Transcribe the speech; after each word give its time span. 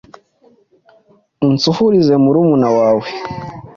unsuhurize 1.47 2.13
murumuna 2.23 2.67
wawe’ 2.77 3.07